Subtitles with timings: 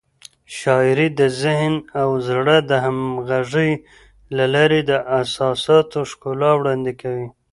[0.59, 3.71] شاعري د ذهن او زړه د همغږۍ
[4.37, 7.27] له لارې د احساساتو ښکلا وړاندې کوي.